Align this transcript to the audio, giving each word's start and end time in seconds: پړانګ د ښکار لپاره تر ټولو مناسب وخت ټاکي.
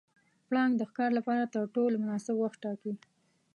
پړانګ 0.47 0.73
د 0.77 0.81
ښکار 0.89 1.11
لپاره 1.19 1.51
تر 1.53 1.63
ټولو 1.75 1.95
مناسب 2.03 2.35
وخت 2.39 2.57
ټاکي. 2.63 2.93